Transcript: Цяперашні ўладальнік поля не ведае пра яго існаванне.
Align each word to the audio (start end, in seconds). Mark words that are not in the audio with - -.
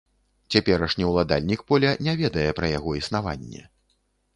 Цяперашні 0.55 1.03
ўладальнік 1.11 1.61
поля 1.69 1.95
не 2.11 2.19
ведае 2.25 2.49
пра 2.61 2.75
яго 2.77 2.99
існаванне. 3.05 3.69